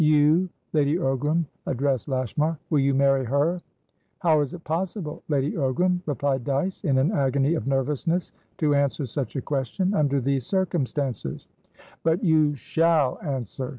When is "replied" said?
6.07-6.43